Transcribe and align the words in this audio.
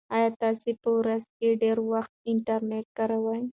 ایا 0.15 0.27
تاسي 0.41 0.71
په 0.81 0.89
ورځ 0.99 1.23
کې 1.37 1.47
ډېر 1.61 1.77
وخت 1.91 2.13
انټرنيټ 2.31 2.85
کاروئ؟ 2.97 3.41